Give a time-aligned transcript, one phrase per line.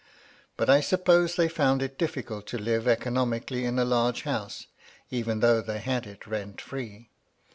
[0.57, 4.65] But I suppose they found it difficult to live economically in a large house,
[5.11, 7.11] even though they had it rent free.